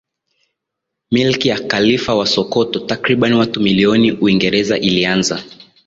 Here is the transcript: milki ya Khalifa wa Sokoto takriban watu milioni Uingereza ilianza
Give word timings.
milki 1.11 1.47
ya 1.47 1.59
Khalifa 1.67 2.15
wa 2.15 2.27
Sokoto 2.27 2.79
takriban 2.79 3.33
watu 3.33 3.61
milioni 3.61 4.11
Uingereza 4.11 4.77
ilianza 4.79 5.43